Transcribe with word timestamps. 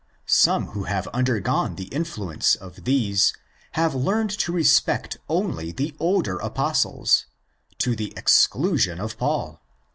Some 0.25 0.69
who 0.69 0.85
have 0.85 1.07
undergone 1.09 1.75
the 1.75 1.85
influence 1.89 2.55
of 2.55 2.85
these 2.85 3.33
have 3.73 3.93
learned 3.93 4.31
to 4.39 4.51
respect 4.51 5.19
only 5.29 5.71
the 5.71 5.95
older 5.99 6.39
Apostles, 6.39 7.27
to 7.77 7.95
the 7.95 8.11
ex 8.17 8.47
clusion 8.47 8.99
of 8.99 9.15
Paul 9.19 9.61
(xi. 9.63 9.69